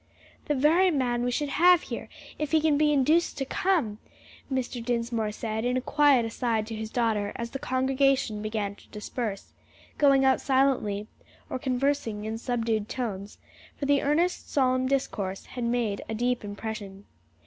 [0.47, 2.09] "The very man we should have here,
[2.39, 3.99] if he can be induced to come,"
[4.51, 4.83] Mr.
[4.83, 9.53] Dinsmore said in a quiet aside to his daughter as the congregation began to disperse,
[9.99, 11.05] going out silently
[11.51, 13.37] or conversing in subdued tones;
[13.77, 17.05] for the earnest, solemn discourse had made a deep impression.